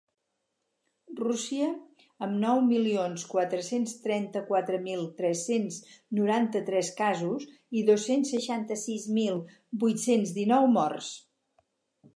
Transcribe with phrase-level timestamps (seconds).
[1.17, 1.67] Rússia,
[2.27, 5.79] amb nou milions quatre-cents trenta-quatre mil tres-cents
[6.23, 7.47] noranta-tres casos
[7.83, 9.41] i dos-cents seixanta-sis mil
[9.85, 11.17] vuit-cents dinou morts.